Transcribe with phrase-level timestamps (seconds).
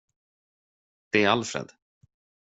[1.09, 1.71] Det är Alfred.